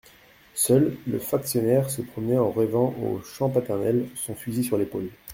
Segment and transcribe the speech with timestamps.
[0.55, 5.09] Seul, le factionnaire se promenait en rêvant aux champs paternels, son fusil sur l'épaule.